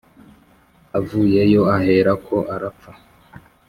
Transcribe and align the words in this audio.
avuyeyo 0.97 1.61
aherako 1.75 2.35
arapfa." 2.53 2.91